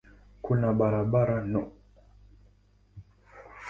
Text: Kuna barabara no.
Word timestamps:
Kuna 0.43 0.67
barabara 0.79 1.37
no. 1.53 1.63